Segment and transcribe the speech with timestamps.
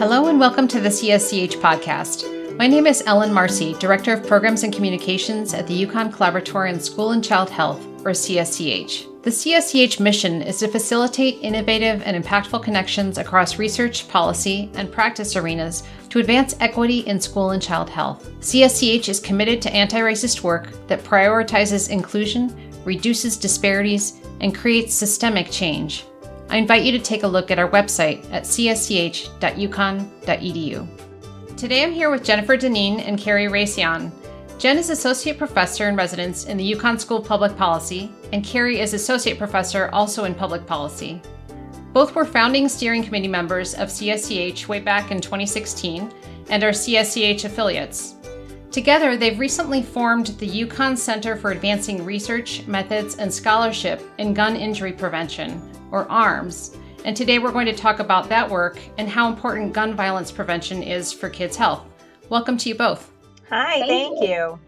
[0.00, 2.56] Hello and welcome to the CSCH podcast.
[2.56, 6.80] My name is Helene Marcy, Director of Programs and Communications at the UConn Collaboratory on
[6.80, 9.22] School and Child Health, or CSCH.
[9.22, 15.36] The CSCH mission is to facilitate innovative and impactful connections across research, policy, and practice
[15.36, 18.26] arenas to advance equity in school and child health.
[18.40, 25.50] CSCH is committed to anti racist work that prioritizes inclusion, reduces disparities, and creates systemic
[25.50, 26.06] change.
[26.50, 29.16] I invite you to take a look at our website at csch.uconn.edu.
[31.56, 34.10] Today I'm here with Jennifer Dineen and Kerri Raissian.
[34.58, 38.80] Jen is Associate Professor in Residence in the UConn School of Public Policy, and Kerri
[38.80, 41.22] is Associate Professor also in Public Policy.
[41.92, 46.12] Both were founding steering committee members of CSCH way back in 2016
[46.48, 48.16] and are CSCH affiliates.
[48.70, 54.54] Together, they've recently formed the UConn Center for Advancing Research, Methods, and Scholarship in Gun
[54.54, 55.60] Injury Prevention,
[55.90, 56.76] or ARMS.
[57.04, 60.84] And today we're going to talk about that work and how important gun violence prevention
[60.84, 61.84] is for kids' health.
[62.28, 63.12] Welcome to you both.
[63.48, 64.28] Hi, thank, thank you.
[64.28, 64.58] you.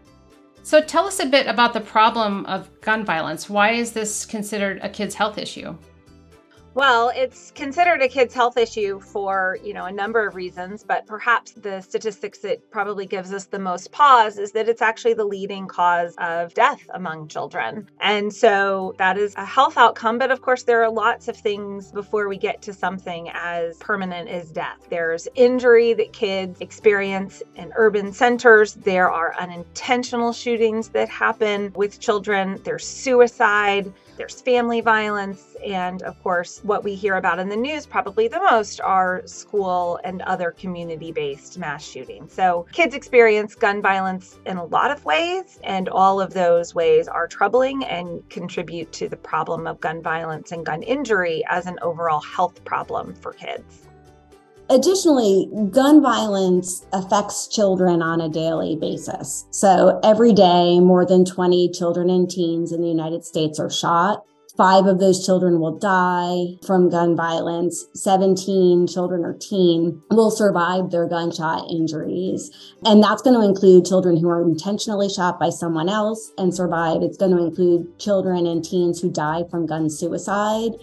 [0.63, 3.49] So tell us a bit about the problem of gun violence.
[3.49, 5.77] Why is this considered a kids' health issue?
[6.75, 11.05] Well, it's considered a kid's health issue for, you know, a number of reasons, but
[11.05, 15.23] perhaps the statistics that probably gives us the most pause is that it's actually the
[15.23, 17.87] leading cause of death among children.
[18.01, 21.91] And so that is a health outcome, but of course there are lots of things
[21.91, 24.87] before we get to something as permanent as death.
[24.89, 28.73] There's injury that kids experience in urban centers.
[28.73, 32.59] There are unintentional shootings that happen with children.
[32.63, 33.93] There's suicide.
[34.15, 38.39] There's family violence, and of course, what we hear about in the news probably the
[38.39, 42.31] most are school and other community based mass shootings.
[42.31, 47.07] So, kids experience gun violence in a lot of ways, and all of those ways
[47.07, 51.79] are troubling and contribute to the problem of gun violence and gun injury as an
[51.81, 53.87] overall health problem for kids.
[54.69, 59.45] Additionally, gun violence affects children on a daily basis.
[59.51, 64.23] So every day, more than 20 children and teens in the United States are shot.
[64.55, 67.87] Five of those children will die from gun violence.
[67.95, 72.51] 17 children or teen will survive their gunshot injuries.
[72.85, 77.01] And that's going to include children who are intentionally shot by someone else and survive.
[77.01, 80.73] It's going to include children and teens who die from gun suicide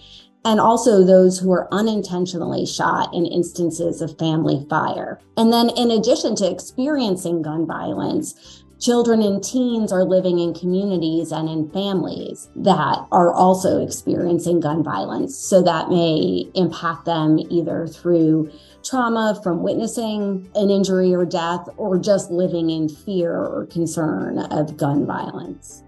[0.45, 5.21] and also those who are unintentionally shot in instances of family fire.
[5.37, 11.33] And then, in addition to experiencing gun violence, children and teens are living in communities
[11.33, 15.37] and in families that are also experiencing gun violence.
[15.37, 18.51] So that may impact them either through
[18.83, 24.77] trauma from witnessing an injury or death or just living in fear or concern of
[24.79, 25.83] gun violence.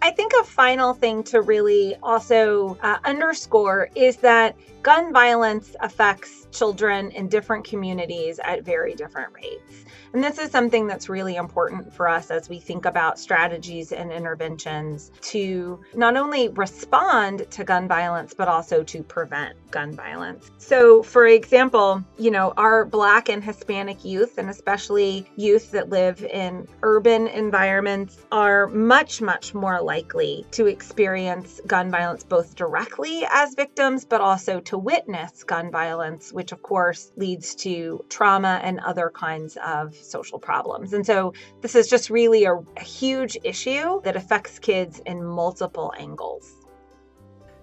[0.00, 6.46] I think a final thing to really also uh, underscore is that gun violence affects
[6.52, 9.84] children in different communities at very different rates.
[10.14, 14.10] And this is something that's really important for us as we think about strategies and
[14.10, 20.50] interventions to not only respond to gun violence, but also to prevent gun violence.
[20.56, 26.24] So, for example, you know, our Black and Hispanic youth, and especially youth that live
[26.24, 33.54] in urban environments, are much, much more likely to experience gun violence both directly as
[33.54, 39.10] victims, but also to witness gun violence, which of course leads to trauma and other
[39.14, 40.92] kinds of social problems.
[40.92, 41.32] And so
[41.62, 46.44] this is just really a, a huge issue that affects kids in multiple angles.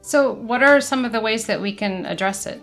[0.02, 2.62] So, what are some of the ways that we can address it?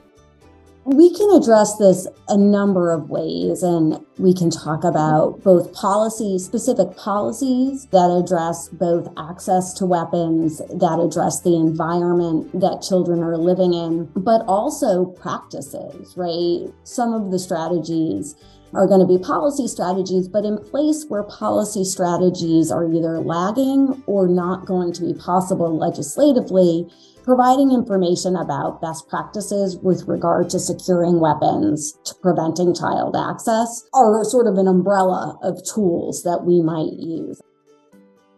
[0.85, 6.41] We can address this a number of ways, and we can talk about both policy,
[6.41, 13.37] specific policies that address both access to weapons, that address the environment that children are
[13.37, 16.67] living in, but also practices, right?
[16.83, 18.35] Some of the strategies
[18.75, 24.03] are going to be policy strategies, but in place where policy strategies are either lagging
[24.07, 26.89] or not going to be possible legislatively
[27.23, 34.25] providing information about best practices with regard to securing weapons to preventing child access are
[34.25, 37.41] sort of an umbrella of tools that we might use.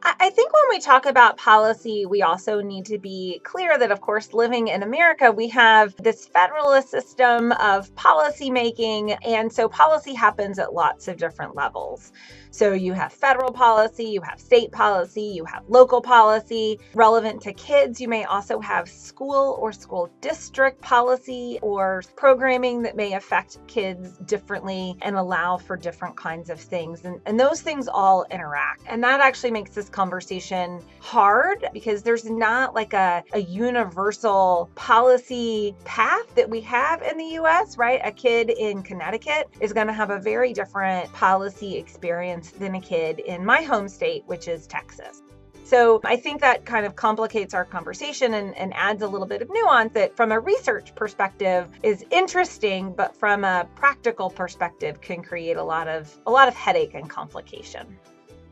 [0.06, 4.02] I think when we talk about policy, we also need to be clear that, of
[4.02, 9.16] course, living in America, we have this federalist system of policymaking.
[9.26, 12.12] And so policy happens at lots of different levels.
[12.54, 16.78] So you have federal policy, you have state policy, you have local policy.
[16.94, 22.94] Relevant to kids, you may also have school or school district policy or programming that
[22.94, 27.04] may affect kids differently and allow for different kinds of things.
[27.04, 28.82] And, and those things all interact.
[28.86, 35.74] And that actually makes this conversation hard because there's not like a, a universal policy
[35.84, 38.00] path that we have in the US, right?
[38.04, 42.81] A kid in Connecticut is going to have a very different policy experience than a
[42.81, 45.23] kid in my home state, which is Texas.
[45.64, 49.41] So I think that kind of complicates our conversation and, and, adds a little bit
[49.41, 55.23] of nuance that, from a research perspective, is interesting, but from a practical perspective, can
[55.23, 57.99] create a lot of a lot of headache and complication.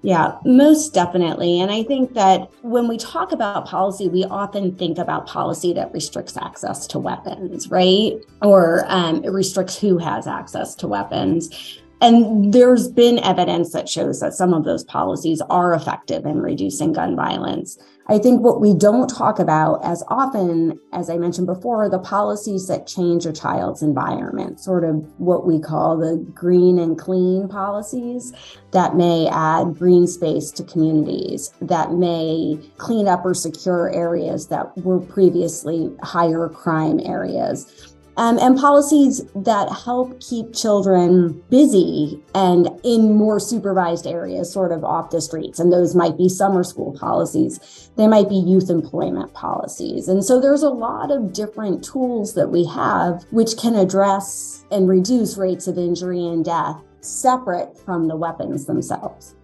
[0.03, 1.61] Yeah, most definitely.
[1.61, 5.93] And I think that when we talk about policy, we often think about policy that
[5.93, 8.15] restricts access to weapons, right?
[8.43, 11.81] Or um, it restricts who has access to weapons.
[12.03, 16.93] And there's been evidence that shows that some of those policies are effective in reducing
[16.93, 17.79] gun violence.
[18.09, 22.01] I think what we don't talk about as often, as I mentioned before, are the
[22.01, 27.47] policies that change a child's environment, sort of what we call the green and clean
[27.49, 28.33] policies
[28.73, 34.77] that may add green space to communities, that may clean up or secure areas that
[34.79, 43.15] were previously higher crime areas um, and policies that help keep children busy and in
[43.15, 45.59] more supervised areas, sort of off the streets.
[45.59, 50.09] And those might be summer school policies, they might be youth employment policies.
[50.09, 54.89] And so there's a lot of different tools that we have which can address and
[54.89, 59.35] reduce rates of injury and death separate from the weapons themselves.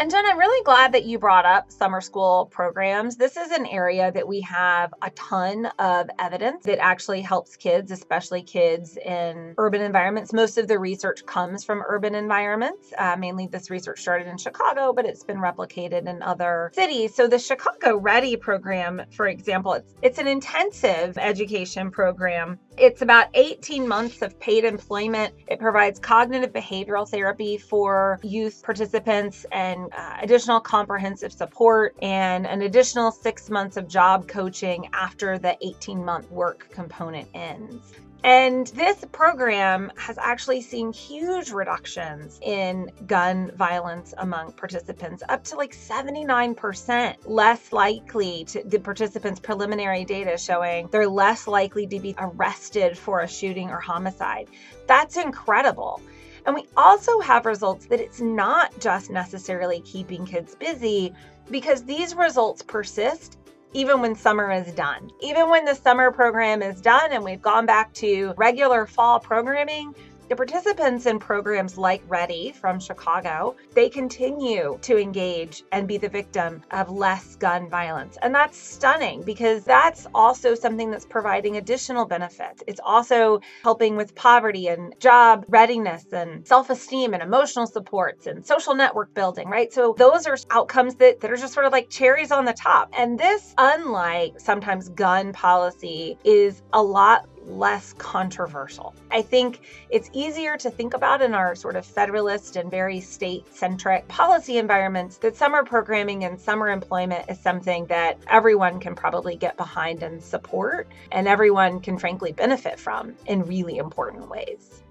[0.00, 3.16] And Jen, I'm really glad that you brought up summer school programs.
[3.16, 7.92] This is an area that we have a ton of evidence that actually helps kids,
[7.92, 10.32] especially kids in urban environments.
[10.32, 12.92] Most of the research comes from urban environments.
[12.98, 17.14] Uh, mainly, this research started in Chicago, but it's been replicated in other cities.
[17.14, 22.58] So, the Chicago READI program, for example, it's, it's an intensive education program.
[22.76, 25.34] It's about 18 months of paid employment.
[25.46, 32.62] It provides cognitive behavioral therapy for youth participants and uh, additional comprehensive support and an
[32.62, 37.92] additional six months of job coaching after the 18 month work component ends.
[38.24, 45.56] And this program has actually seen huge reductions in gun violence among participants, up to
[45.56, 52.14] like 79% less likely to the participants' preliminary data showing they're less likely to be
[52.16, 54.48] arrested for a shooting or homicide.
[54.86, 56.00] That's incredible.
[56.46, 61.12] And we also have results that it's not just necessarily keeping kids busy
[61.50, 63.38] because these results persist
[63.72, 65.10] even when summer is done.
[65.20, 69.94] Even when the summer program is done and we've gone back to regular fall programming,
[70.34, 76.08] the participants in programs like READI from Chicago, they continue to engage and be the
[76.08, 78.18] victim of less gun violence.
[78.20, 82.64] And that's stunning because that's also something that's providing additional benefits.
[82.66, 88.74] It's also helping with poverty and job readiness and self-esteem and emotional supports and social
[88.74, 89.72] network building, right?
[89.72, 92.92] So those are outcomes that, that are just sort of like cherries on the top.
[92.98, 98.94] And this, unlike sometimes gun policy, is a lot less controversial.
[99.10, 99.60] I think
[99.90, 104.58] it's easier to think about in our sort of federalist and very state centric policy
[104.58, 110.02] environments that summer programming and summer employment is something that everyone can probably get behind
[110.02, 114.82] and support, and everyone can frankly benefit from in really important ways.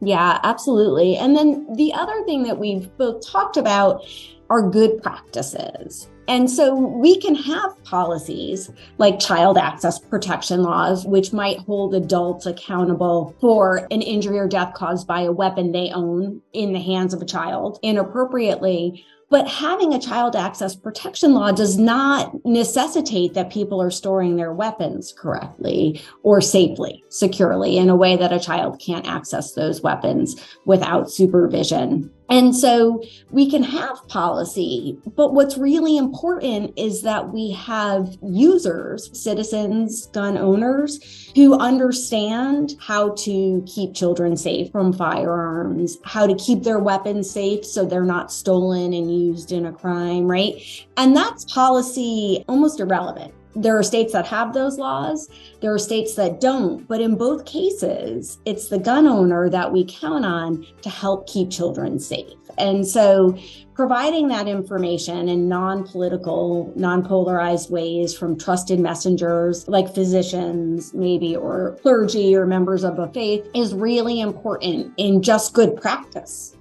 [0.00, 1.16] Yeah, absolutely.
[1.16, 4.06] And then the other thing that we've both talked about
[4.48, 6.08] are good practices.
[6.30, 12.46] And so we can have policies like child access protection laws, which might hold adults
[12.46, 17.14] accountable for an injury or death caused by a weapon they own in the hands
[17.14, 19.04] of a child inappropriately.
[19.30, 24.52] But having a child access protection law does not necessitate that people are storing their
[24.52, 30.34] weapons correctly or safely, securely, in a way that a child can't access those weapons
[30.66, 32.10] without supervision.
[32.28, 39.10] And so we can have policy, but what's really important is that we have users,
[39.20, 46.62] citizens, gun owners who understand how to keep children safe from firearms, how to keep
[46.62, 49.19] their weapons safe so they're not stolen and used
[49.52, 50.54] in a crime, right?
[50.96, 55.28] And that's policy almost irrelevant there are states that have those laws,
[55.60, 56.86] there are states that don't.
[56.86, 61.50] But in both cases, it's the gun owner that we count on to help keep
[61.50, 62.34] children safe.
[62.58, 63.38] And so,
[63.74, 71.34] providing that information in non political, non polarized ways from trusted messengers like physicians, maybe,
[71.34, 76.56] or clergy or members of a faith is really important in just good practice.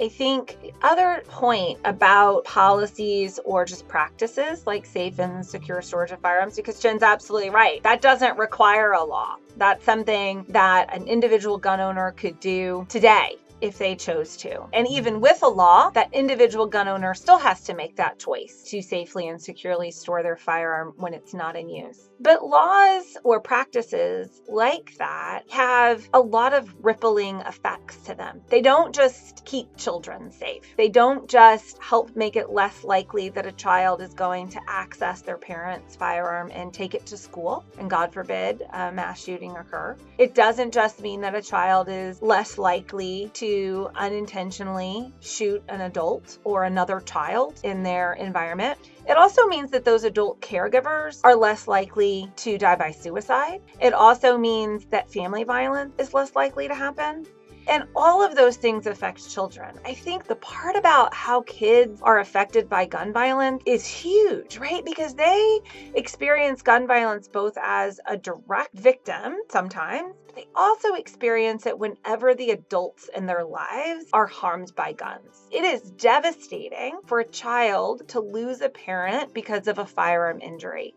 [0.00, 6.20] I think other point about policies or just practices like safe and secure storage of
[6.20, 7.82] firearms, because Jen's absolutely right.
[7.82, 9.36] That doesn't require a law.
[9.56, 14.66] That's something that an individual gun owner could do today if they chose to.
[14.74, 18.62] And even with a law, that individual gun owner still has to make that choice
[18.68, 22.10] to safely and securely store their firearm when it's not in use.
[22.18, 28.40] But laws or practices like that have a lot of rippling effects to them.
[28.48, 33.46] They don't just keep children safe, they don't just help make it less likely that
[33.46, 37.90] a child is going to access their parents' firearm and take it to school, and
[37.90, 39.96] God forbid a mass shooting occur.
[40.18, 46.38] It doesn't just mean that a child is less likely to unintentionally shoot an adult
[46.44, 48.78] or another child in their environment.
[49.08, 53.62] It also means that those adult caregivers are less likely to die by suicide.
[53.80, 57.26] It also means that family violence is less likely to happen.
[57.68, 59.78] And all of those things affect children.
[59.84, 64.84] I think the part about how kids are affected by gun violence is huge, right?
[64.84, 65.60] Because they
[65.94, 72.50] experience gun violence both as a direct victim sometimes, they also experience it whenever the
[72.50, 75.48] adults in their lives are harmed by guns.
[75.50, 80.94] It is devastating for a child to lose a parent because of a firearm injury.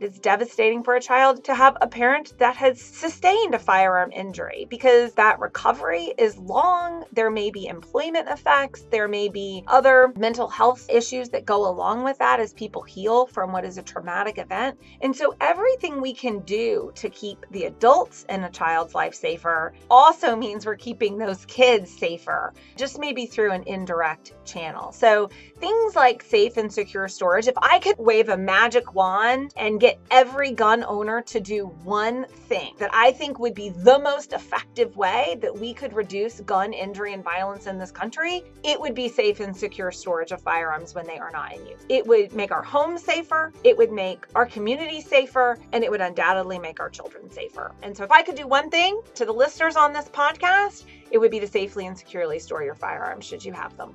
[0.00, 4.12] It is devastating for a child to have a parent that has sustained a firearm
[4.12, 7.04] injury because that recovery is long.
[7.12, 12.04] There may be employment effects, there may be other mental health issues that go along
[12.04, 14.78] with that as people heal from what is a traumatic event.
[15.00, 19.72] And so, everything we can do to keep the adults in a child's life safer
[19.90, 24.92] also means we're keeping those kids safer, just maybe through an indirect channel.
[24.92, 25.28] So,
[25.58, 29.87] things like safe and secure storage, if I could wave a magic wand and get
[29.88, 34.34] get every gun owner to do one thing that I think would be the most
[34.34, 38.94] effective way that we could reduce gun injury and violence in this country, it would
[38.94, 41.80] be safe and secure storage of firearms when they are not in use.
[41.88, 46.02] It would make our homes safer, it would make our community safer, and it would
[46.02, 47.72] undoubtedly make our children safer.
[47.82, 51.16] And so, if I could do one thing to the listeners on this podcast, it
[51.16, 53.94] would be to safely and securely store your firearms should you have them.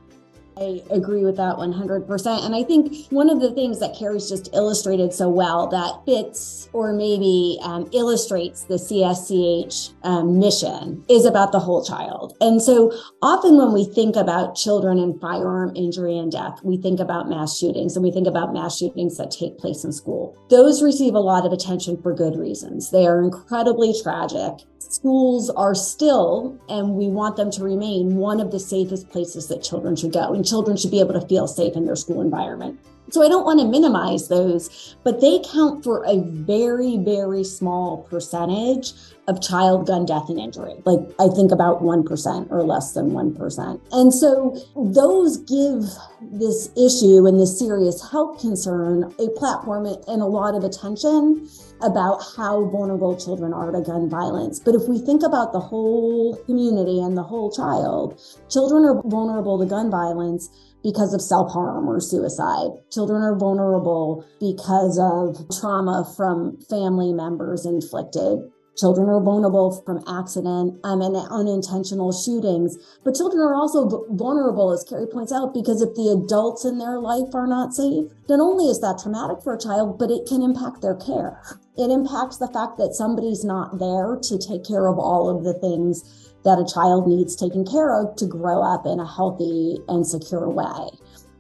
[0.58, 2.46] I agree with that 100%.
[2.46, 6.70] And I think one of the things that Kerri's just illustrated so well that fits
[6.74, 12.36] or maybe um, illustrates the CSCH um, mission is about the whole child.
[12.42, 12.92] And so
[13.22, 17.58] often when we think about children and firearm injury and death, we think about mass
[17.58, 20.38] shootings and we think about mass shootings that take place in school.
[20.50, 22.92] Those receive a lot of attention for good reasons.
[22.92, 28.52] They are incredibly tragic schools are still, and we want them to remain, one of
[28.52, 30.34] the safest places that children should go.
[30.34, 32.80] And children should be able to feel safe in their school environment.
[33.10, 38.08] So I don't want to minimize those, but they count for a very, very small
[38.10, 38.94] percentage
[39.28, 40.74] of child gun death and injury.
[40.86, 43.82] Like I think about 1% or less than 1%.
[43.92, 45.86] And so those give
[46.22, 51.48] this issue and this serious health concern a platform and a lot of attention
[51.82, 54.60] about how vulnerable children are to gun violence.
[54.60, 58.20] But if we think about the whole community and the whole child,
[58.50, 60.50] children are vulnerable to gun violence
[60.84, 62.72] because of self harm or suicide.
[62.92, 68.40] Children are vulnerable because of trauma from family members inflicted.
[68.76, 74.84] Children are vulnerable from accident um, and unintentional shootings, but children are also vulnerable, as
[74.84, 78.66] Kerri points out, because if the adults in their life are not safe, not only
[78.66, 81.38] is that traumatic for a child, but it can impact their care.
[81.78, 85.54] It impacts the fact that somebody's not there to take care of all of the
[85.54, 90.06] things that a child needs taken care of to grow up in a healthy and
[90.06, 90.90] secure way.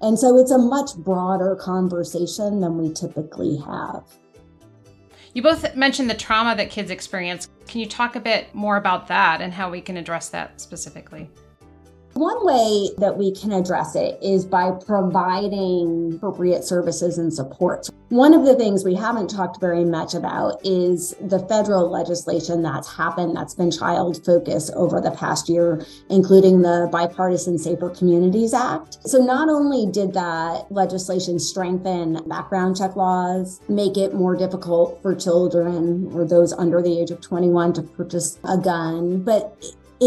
[0.01, 4.03] And so it's a much broader conversation than we typically have.
[5.33, 7.49] You both mentioned the trauma that kids experience.
[7.67, 11.29] Can you talk a bit more about that and how we can address that specifically?
[12.13, 17.89] One way that we can address it is by providing appropriate services and supports.
[18.09, 22.95] One of the things we haven't talked very much about is the federal legislation that's
[22.95, 28.99] happened that's been child focused over the past year, including the Bipartisan Safer Communities Act.
[29.07, 35.15] So, not only did that legislation strengthen background check laws, make it more difficult for
[35.15, 39.57] children or those under the age of 21 to purchase a gun, but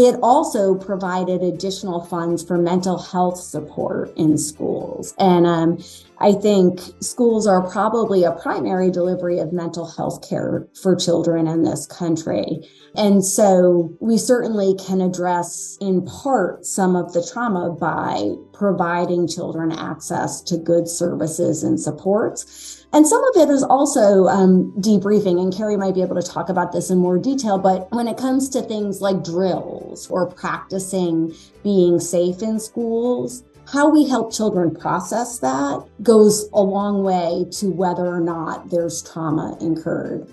[0.05, 5.15] it also provided additional funds for mental health support in schools.
[5.17, 5.83] And um,
[6.19, 11.63] I think schools are probably a primary delivery of mental health care for children in
[11.63, 12.59] this country.
[12.95, 19.71] And so we certainly can address in part some of the trauma by providing children
[19.71, 22.76] access to good services and supports.
[22.93, 26.49] And some of it is also um, debriefing, and Kerri might be able to talk
[26.49, 27.57] about this in more detail.
[27.57, 33.89] But when it comes to things like drills or practicing being safe in schools, how
[33.89, 39.57] we help children process that goes a long way to whether or not there's trauma
[39.59, 40.31] incurred.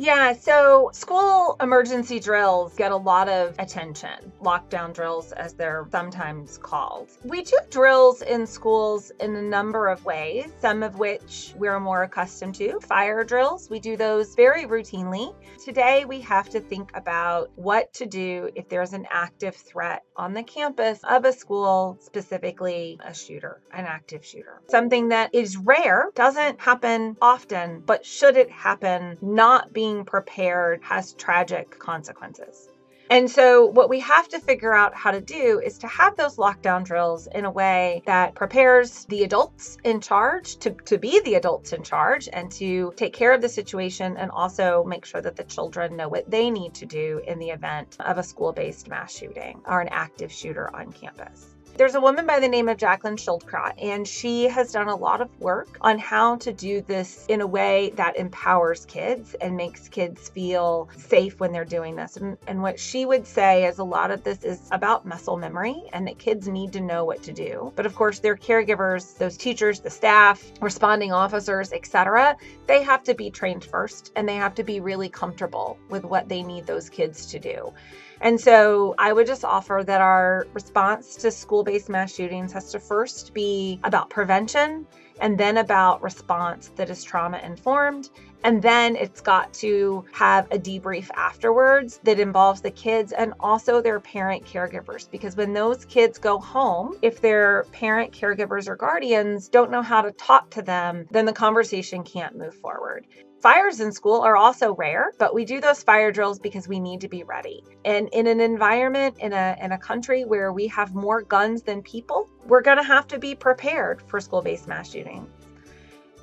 [0.00, 6.56] Yeah, so school emergency drills get a lot of attention, lockdown drills, as they're sometimes
[6.56, 7.10] called.
[7.24, 12.04] We do drills in schools in a number of ways, some of which we're more
[12.04, 12.78] accustomed to.
[12.78, 15.34] Fire drills, we do those very routinely.
[15.64, 20.32] Today, we have to think about what to do if there's an active threat on
[20.32, 24.62] the campus of a school, specifically a shooter, an active shooter.
[24.70, 30.82] Something that is rare, doesn't happen often, but should it happen, not being being prepared
[30.82, 32.68] has tragic consequences.
[33.10, 36.36] And so, what we have to figure out how to do is to have those
[36.36, 41.36] lockdown drills in a way that prepares the adults in charge to, to be the
[41.36, 45.36] adults in charge and to take care of the situation and also make sure that
[45.36, 48.88] the children know what they need to do in the event of a school based
[48.88, 51.57] mass shooting or an active shooter on campus.
[51.78, 55.20] There's a woman by the name of Jaclyn Schildkraut, and she has done a lot
[55.20, 59.88] of work on how to do this in a way that empowers kids and makes
[59.88, 62.16] kids feel safe when they're doing this.
[62.16, 65.84] And, and what she would say is a lot of this is about muscle memory
[65.92, 67.72] and that kids need to know what to do.
[67.76, 73.14] But of course, their caregivers, those teachers, the staff, responding officers, etc., they have to
[73.14, 76.90] be trained first and they have to be really comfortable with what they need those
[76.90, 77.72] kids to do.
[78.20, 82.70] And so I would just offer that our response to school based mass shootings has
[82.72, 84.86] to first be about prevention
[85.20, 88.10] and then about response that is trauma informed.
[88.44, 93.82] And then it's got to have a debrief afterwards that involves the kids and also
[93.82, 95.10] their parent caregivers.
[95.10, 100.02] Because when those kids go home, if their parent caregivers or guardians don't know how
[100.02, 103.06] to talk to them, then the conversation can't move forward.
[103.40, 107.00] Fires in school are also rare, but we do those fire drills because we need
[107.02, 107.62] to be ready.
[107.84, 111.80] And in an environment in a in a country where we have more guns than
[111.82, 115.28] people, we're going to have to be prepared for school-based mass shootings.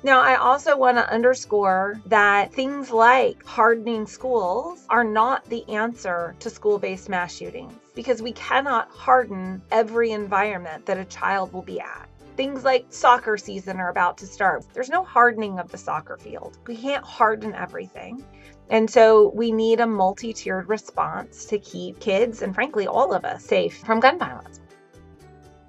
[0.02, 6.36] Now, I also want to underscore that things like hardening schools are not the answer
[6.40, 11.62] to school based mass shootings because we cannot harden every environment that a child will
[11.62, 12.08] be at.
[12.36, 14.66] Things like soccer season are about to start.
[14.74, 16.58] There's no hardening of the soccer field.
[16.66, 18.22] We can't harden everything.
[18.68, 23.24] And so we need a multi tiered response to keep kids and, frankly, all of
[23.24, 24.60] us safe from gun violence.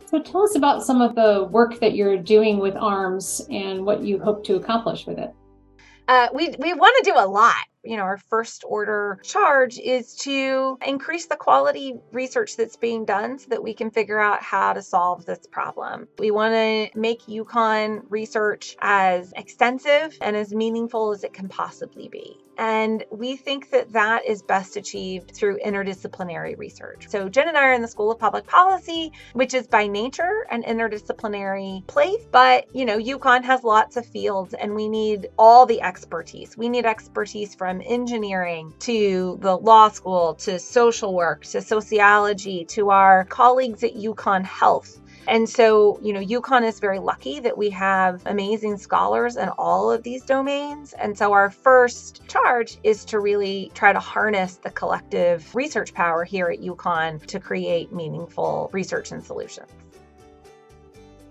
[0.07, 4.03] So tell us about some of the work that you're doing with ARMS and what
[4.03, 5.33] you hope to accomplish with it.
[6.07, 10.15] Uh, we we want to do a lot you know, our first order charge is
[10.17, 14.73] to increase the quality research that's being done so that we can figure out how
[14.73, 16.07] to solve this problem.
[16.19, 22.09] We want to make UConn research as extensive and as meaningful as it can possibly
[22.09, 22.37] be.
[22.57, 27.07] And we think that that is best achieved through interdisciplinary research.
[27.07, 30.47] So, Jen and I are in the School of Public Policy, which is by nature
[30.49, 32.25] an interdisciplinary place.
[32.31, 36.57] But, you know, UConn has lots of fields and we need all the expertise.
[36.57, 42.89] We need expertise from engineering to the law school to social work to sociology to
[42.89, 44.99] our colleagues at UConn Health.
[45.27, 49.91] And so, you know, UConn is very lucky that we have amazing scholars in all
[49.91, 50.93] of these domains.
[50.93, 56.23] And so, our first charge is to really try to harness the collective research power
[56.23, 59.69] here at UConn to create meaningful research and solutions.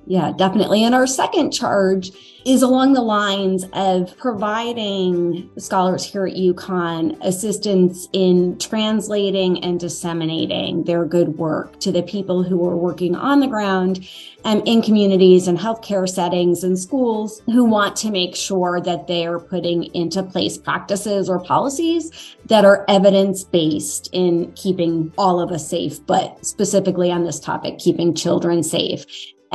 [0.06, 0.84] Yeah, definitely.
[0.84, 2.12] And our second charge
[2.46, 10.84] is along the lines of providing scholars here at UConn assistance in translating and disseminating
[10.84, 14.08] their good work to the people who are working on the ground
[14.44, 19.26] and in communities and healthcare settings and schools who want to make sure that they
[19.26, 25.50] are putting into place practices or policies that are evidence based in keeping all of
[25.50, 29.04] us safe, but specifically on this topic, keeping children safe.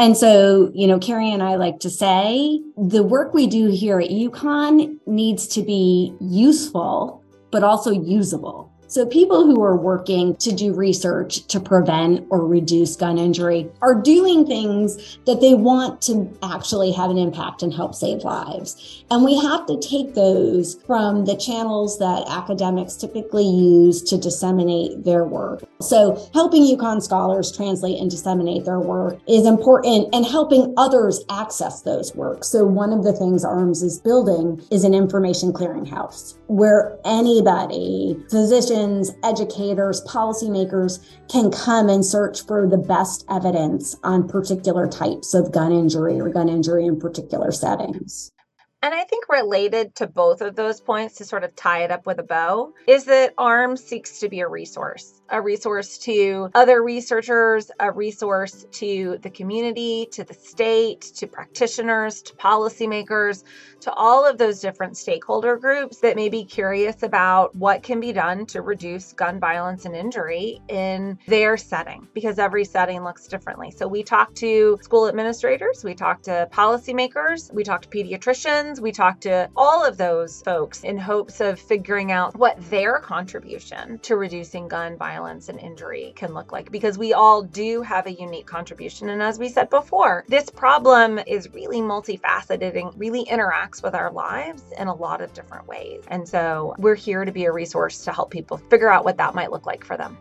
[0.01, 3.99] And so, you know, Kerri and I like to say the work we do here
[3.99, 8.73] at UConn needs to be useful, but also usable.
[8.91, 13.95] So people who are working to do research to prevent or reduce gun injury are
[13.95, 19.05] doing things that they want to actually have an impact and help save lives.
[19.09, 25.05] And we have to take those from the channels that academics typically use to disseminate
[25.05, 25.63] their work.
[25.79, 31.83] So helping UConn scholars translate and disseminate their work is important and helping others access
[31.83, 32.49] those works.
[32.49, 39.09] So one of the things ARMS is building is an information clearinghouse where anybody, physicians,
[39.23, 45.71] educators, policymakers can come and search for the best evidence on particular types of gun
[45.71, 48.33] injury or gun injury in particular settings.
[48.81, 52.05] And I think related to both of those points, to sort of tie it up
[52.05, 56.83] with a bow, is that ARMS seeks to be a resource, a resource to other
[56.83, 63.43] researchers, a resource to the community, to the state, to practitioners, to policymakers,
[63.79, 68.11] to all of those different stakeholder groups that may be curious about what can be
[68.11, 73.71] done to reduce gun violence and injury in their setting, because every setting looks differently.
[73.71, 78.91] So we talk to school administrators, we talk to policymakers, we talk to pediatricians we
[78.91, 84.15] talked to all of those folks in hopes of figuring out what their contribution to
[84.15, 88.45] reducing gun violence and injury can look like because we all do have a unique
[88.45, 89.09] contribution.
[89.09, 94.11] And as we said before, this problem is really multifaceted and really interacts with our
[94.11, 96.03] lives in a lot of different ways.
[96.07, 99.35] And so we're here to be a resource to help people figure out what that
[99.35, 100.17] might look like for them.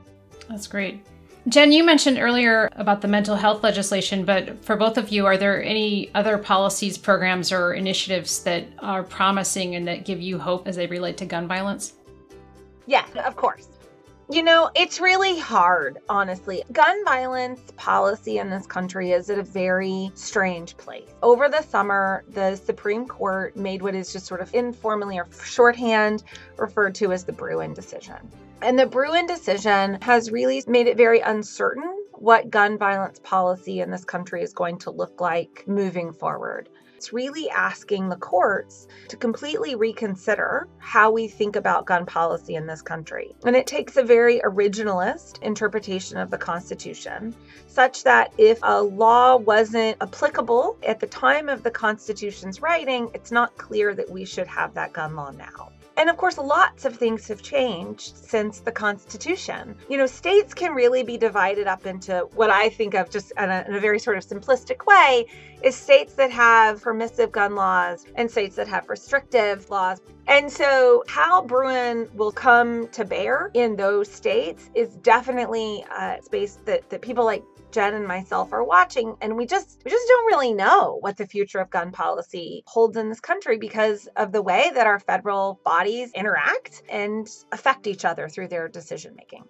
[0.49, 1.05] That's great.
[1.49, 5.39] Jen, you mentioned earlier about the mental health legislation, but for both of you, are
[5.39, 10.69] there any other policies, programs, or initiatives that are promising and that give you hope
[10.69, 11.95] as they relate to gun violence?
[12.87, 13.69] Yeah, of course.
[14.31, 16.63] You know, it's really hard, honestly.
[16.71, 21.09] Gun violence policy in this country is at a very strange place.
[21.21, 26.23] Over the summer, the Supreme Court made what is just sort of informally or shorthand
[26.59, 28.19] referred to as the Bruen decision.
[28.63, 33.91] And the Bruen decision has really made it very uncertain what gun violence policy in
[33.91, 36.69] this country is going to look like moving forward.
[37.01, 42.67] It's really asking the courts to completely reconsider how we think about gun policy in
[42.67, 43.35] this country.
[43.47, 47.35] And it takes a very originalist interpretation of the Constitution,
[47.69, 53.33] such that if a law wasn't applicable at the time of the Constitution's writing, it's
[53.33, 55.73] not clear that we should have that gun law now.
[56.01, 59.77] And of course, lots of things have changed since the Constitution.
[59.91, 63.51] You know, states can really be divided up into what I think of just in
[63.51, 65.27] a, in a, very sort of simplistic way
[65.63, 70.01] is states that have permissive gun laws and states that have restrictive laws.
[70.27, 76.59] And so, how Bruen will come to bear in those states is definitely a space
[76.65, 77.43] that, that people like
[77.73, 81.27] Jen and myself are watching and we just we just don't really know what the
[81.27, 85.61] future of gun policy holds in this country because of the way that our federal
[85.65, 89.45] bodies interact and affect each other through their decision making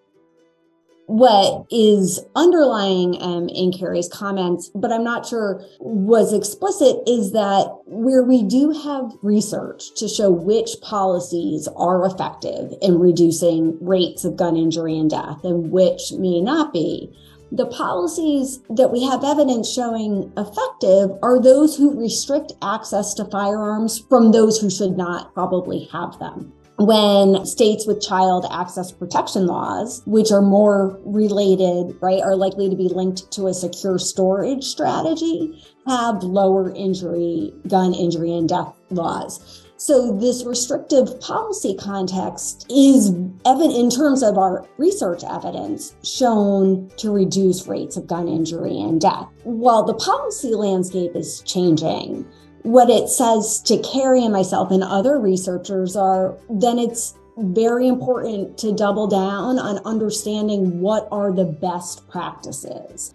[1.11, 7.67] what is underlying um, in Kerri's comments, but I'm not sure was explicit, is that
[7.87, 14.37] where we do have research to show which policies are effective in reducing rates of
[14.37, 17.13] gun injury and death and which may not be,
[17.51, 23.99] the policies that we have evidence showing effective are those who restrict access to firearms
[24.09, 26.53] from those who should not probably have them.
[26.81, 32.75] When states with child access protection laws, which are more related, right, are likely to
[32.75, 39.67] be linked to a secure storage strategy, have lower injury, gun injury and death laws.
[39.77, 43.11] So this restrictive policy context is
[43.45, 48.99] evident in terms of our research evidence shown to reduce rates of gun injury and
[48.99, 49.29] death.
[49.45, 52.27] While the policy landscape is changing,
[52.63, 58.59] what it says to Kerri and myself and other researchers are then it's very important
[58.59, 63.15] to double down on understanding what are the best practices.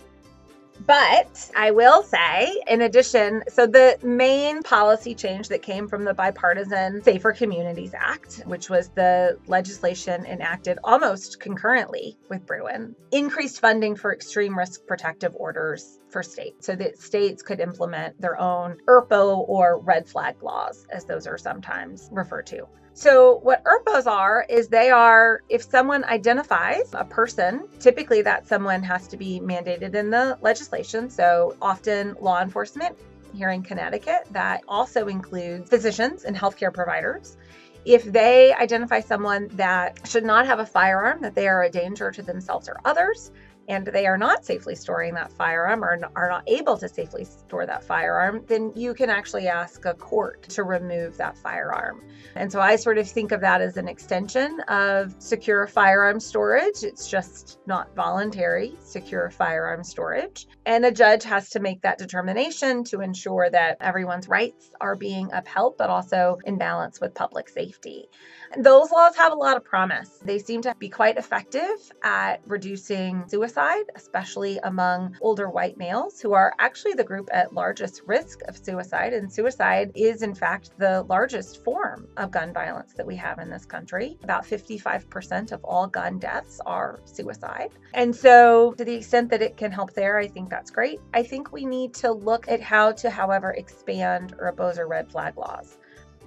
[0.79, 6.13] But I will say, in addition, so the main policy change that came from the
[6.13, 13.95] bipartisan Safer Communities Act, which was the legislation enacted almost concurrently with Bruen, increased funding
[13.95, 19.47] for extreme risk protective orders for states so that states could implement their own ERPO
[19.47, 22.67] or red flag laws, as those are sometimes referred to.
[22.97, 28.81] So, what ERPOs are is they are if someone identifies a person, typically that someone
[28.84, 31.10] has to be mandated in the legislation.
[31.10, 32.97] So, often law enforcement
[33.34, 37.36] here in Connecticut, that also includes physicians and healthcare providers.
[37.84, 42.12] If they identify someone that should not have a firearm, that they are a danger
[42.12, 43.29] to themselves or others,
[43.67, 47.65] and they are not safely storing that firearm or are not able to safely store
[47.65, 52.04] that firearm, then you can actually ask a court to remove that firearm.
[52.36, 56.84] And so I sort of think of that as an extension of secure firearm storage.
[56.84, 60.47] It's just not voluntary secure firearm storage.
[60.65, 65.32] And a judge has to make that determination to ensure that everyone's rights are being
[65.32, 68.10] upheld, but also in balance with public safety.
[68.57, 70.21] Those laws have a lot of promise.
[70.23, 76.31] They seem to be quite effective at reducing suicide, especially among older white males who
[76.31, 79.11] are actually the group at largest risk of suicide.
[79.11, 83.49] And suicide is, in fact, the largest form of gun violence that we have in
[83.49, 84.17] this country.
[84.23, 87.71] About 55% of all gun deaths are suicide.
[87.93, 91.01] And so, to the extent that it can help there, I think that's great.
[91.13, 95.37] I think we need to look at how to, however, expand ERPOs or red flag
[95.37, 95.77] laws.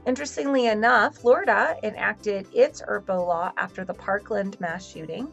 [0.06, 5.32] Interestingly enough, Florida enacted its ERPO law after the Parkland mass shooting.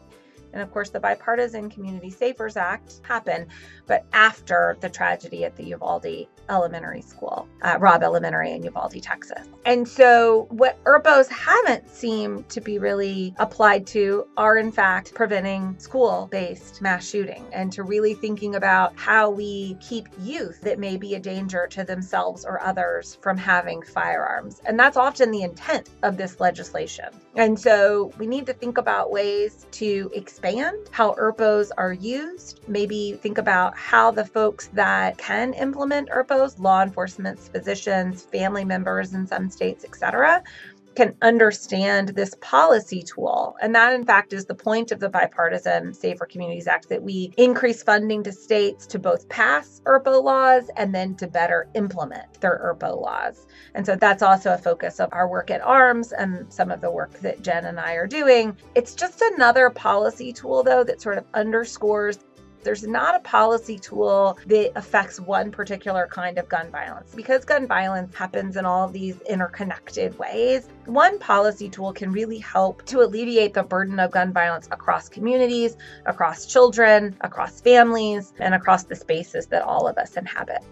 [0.56, 3.48] And of course, the Bipartisan Community Safers Act happened,
[3.86, 9.46] but after the tragedy at the Uvalde Elementary School, uh, Elementary in Uvalde, Texas.
[9.66, 15.78] And so, what ERPOs haven't seemed to be really applied to are, in fact, preventing
[15.78, 20.96] school based mass shooting and to really thinking about how we keep youth that may
[20.96, 24.62] be a danger to themselves or others from having firearms.
[24.64, 27.10] And that's often the intent of this legislation.
[27.36, 33.12] And so, we need to think about ways to expand how ERPOs are used, maybe
[33.22, 39.26] think about how the folks that can implement ERPOs, law enforcement, physicians, family members in
[39.26, 40.42] some states, etc.,
[40.96, 43.54] can understand this policy tool.
[43.60, 47.32] And that, in fact, is the point of the Bipartisan Safer Communities Act that we
[47.36, 52.58] increase funding to states to both pass ERPO laws and then to better implement their
[52.64, 53.46] ERPO laws.
[53.74, 56.90] And so that's also a focus of our work at ARMS and some of the
[56.90, 58.56] work that Jen and I are doing.
[58.74, 62.18] It's just another policy tool, though, that sort of underscores
[62.66, 67.14] there's not a policy tool that affects one particular kind of gun violence.
[67.14, 72.84] Because gun violence happens in all these interconnected ways, one policy tool can really help
[72.86, 75.76] to alleviate the burden of gun violence across communities,
[76.06, 80.62] across children, across families, and across the spaces that all of us inhabit.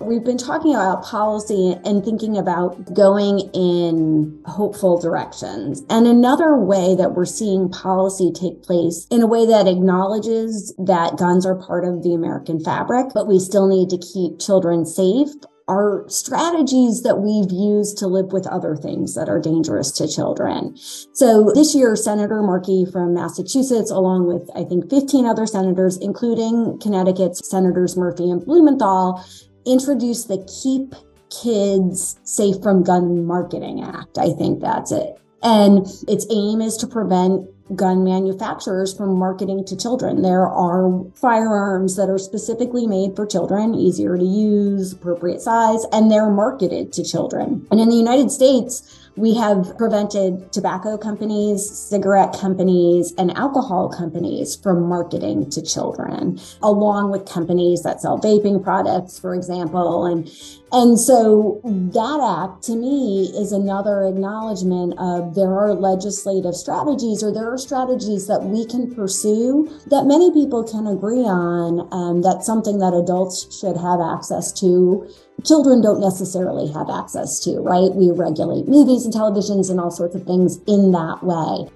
[0.00, 5.82] We've been talking about policy and thinking about going in hopeful directions.
[5.88, 11.16] And another way that we're seeing policy take place in a way that acknowledges that
[11.16, 15.30] guns are part of the American fabric, but we still need to keep children safe
[15.68, 20.76] are strategies that we've used to live with other things that are dangerous to children.
[21.12, 26.78] So this year, Senator Markey from Massachusetts, along with I think 15 other senators, including
[26.78, 29.24] Connecticut's Senators Murphy and Blumenthal,
[29.66, 30.94] introduce the Keep
[31.30, 34.18] Kids Safe from Gun Marketing Act.
[34.18, 35.20] I think that's it.
[35.42, 40.22] And its aim is to prevent gun manufacturers from marketing to children.
[40.22, 46.10] There are firearms that are specifically made for children, easier to use, appropriate size, and
[46.10, 47.66] they're marketed to children.
[47.70, 54.54] And in the United States, we have prevented tobacco companies, cigarette companies, and alcohol companies
[54.56, 60.04] from marketing to children, along with companies that sell vaping products, for example.
[60.04, 60.30] And,
[60.72, 67.32] and so that act to me is another acknowledgement of there are legislative strategies or
[67.32, 71.86] there are strategies that we can pursue that many people can agree on.
[71.92, 75.06] Um, that's something that adults should have access to
[75.44, 77.94] children don't necessarily have access to, right?
[77.94, 81.70] We regulate movies and televisions and all sorts of things in that way.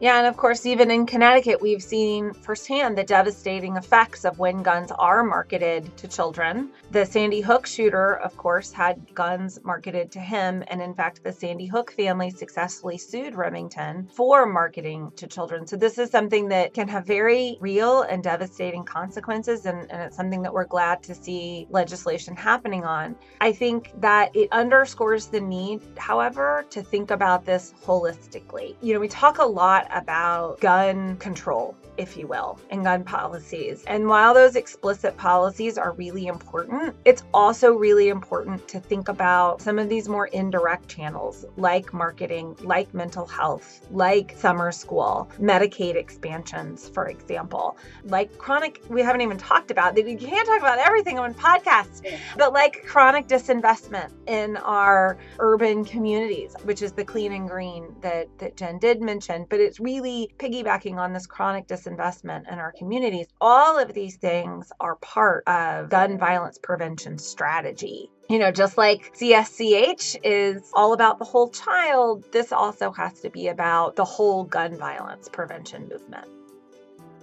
[0.00, 4.62] Yeah, and of course, even in Connecticut, we've seen firsthand the devastating effects of when
[4.62, 6.70] guns are marketed to children.
[6.92, 10.62] The Sandy Hook shooter, of course, had guns marketed to him.
[10.68, 15.66] And in fact, the Sandy Hook family successfully sued Remington for marketing to children.
[15.66, 19.66] So this is something that can have very real and devastating consequences.
[19.66, 23.16] And, and it's something that we're glad to see legislation happening on.
[23.40, 28.76] I think that it underscores the need, however, to think about this holistically.
[28.80, 33.84] You know, we talk a lot about gun control, if you will, and gun policies.
[33.86, 39.60] And while those explicit policies are really important, it's also really important to think about
[39.60, 45.96] some of these more indirect channels like marketing, like mental health, like summer school, Medicaid
[45.96, 50.08] expansions, for example, like chronic, we haven't even talked about, that.
[50.08, 52.00] you can't talk about everything on podcasts,
[52.36, 58.28] but like chronic disinvestment in our urban communities, which is the clean and green that,
[58.38, 63.26] that Jen did mention, but it's really piggybacking on this chronic disinvestment in our communities.
[63.40, 68.10] All of these things are part of gun violence prevention strategy.
[68.28, 73.30] You know, just like CSCH is all about the whole child, this also has to
[73.30, 76.26] be about the whole gun violence prevention movement.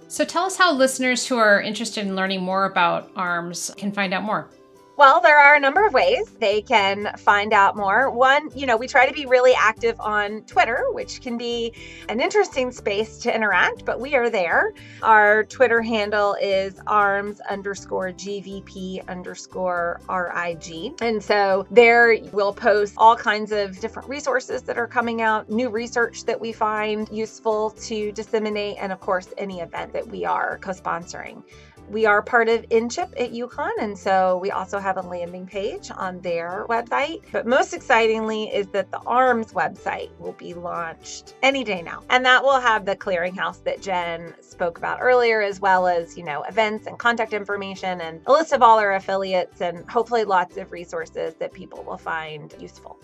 [0.08, 4.14] So tell us how listeners who are interested in learning more about ARMS can find
[4.14, 4.48] out more.
[4.98, 8.10] Well, there are a number of ways they can find out more.
[8.10, 11.74] One, you know, we try to be really active on Twitter, which can be
[12.08, 14.72] an interesting space to interact, but we are there.
[15.02, 20.94] Our Twitter handle is arms underscore GVP underscore RIG.
[21.02, 25.68] And so there we'll post all kinds of different resources that are coming out, new
[25.68, 30.56] research that we find useful to disseminate, and of course, any event that we are
[30.56, 31.42] co sponsoring.
[31.88, 35.90] We are part of InCHIP at UConn, and so we also have a landing page
[35.94, 37.22] on their website.
[37.30, 42.02] But most excitingly is that the ARMS website will be launched any day now.
[42.10, 46.24] And that will have the clearinghouse that Jen spoke about earlier, as well as, you
[46.24, 50.56] know, events and contact information and a list of all our affiliates and hopefully lots
[50.56, 52.98] of resources that people will find useful.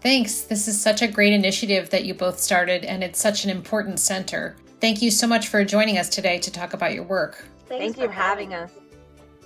[0.00, 0.42] Thanks.
[0.42, 4.00] This is such a great initiative that you both started, and it's such an important
[4.00, 4.56] center.
[4.80, 7.44] Thank you so much for joining us today to talk about your work.
[7.68, 8.72] Thanks Thank you for having us.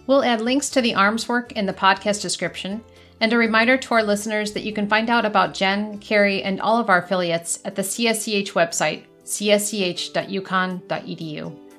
[0.07, 2.83] We'll add links to the ARMS work in the podcast description,
[3.21, 6.61] and a reminder to our listeners that you can find out about Jen, Kerri, and
[6.61, 10.11] all of our affiliates at the CSCH website, csch.uconn.edu.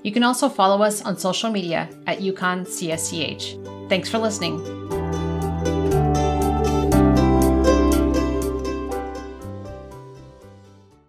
[0.03, 3.89] You can also follow us on social media at UConn CSCH.
[3.89, 4.80] Thanks for listening.